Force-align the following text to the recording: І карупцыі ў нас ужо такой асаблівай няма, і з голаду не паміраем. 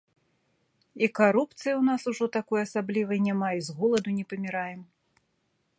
І 1.07 1.09
карупцыі 1.19 1.71
ў 1.73 1.81
нас 1.89 2.01
ужо 2.13 2.25
такой 2.39 2.59
асаблівай 2.63 3.19
няма, 3.27 3.49
і 3.59 3.63
з 3.67 3.75
голаду 3.83 4.09
не 4.21 4.25
паміраем. 4.33 4.81